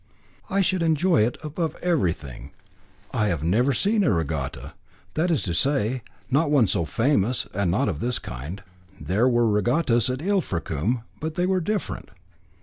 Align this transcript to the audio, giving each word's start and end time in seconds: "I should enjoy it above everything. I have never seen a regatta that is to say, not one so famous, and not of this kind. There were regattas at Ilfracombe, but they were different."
"I 0.49 0.61
should 0.61 0.81
enjoy 0.81 1.21
it 1.27 1.37
above 1.43 1.75
everything. 1.83 2.53
I 3.13 3.27
have 3.27 3.43
never 3.43 3.71
seen 3.71 4.03
a 4.03 4.09
regatta 4.11 4.73
that 5.13 5.29
is 5.29 5.43
to 5.43 5.53
say, 5.53 6.01
not 6.27 6.49
one 6.49 6.65
so 6.65 6.85
famous, 6.85 7.45
and 7.53 7.69
not 7.69 7.87
of 7.87 7.99
this 7.99 8.17
kind. 8.17 8.63
There 8.99 9.29
were 9.29 9.47
regattas 9.47 10.09
at 10.09 10.23
Ilfracombe, 10.23 11.03
but 11.19 11.35
they 11.35 11.45
were 11.45 11.61
different." 11.61 12.09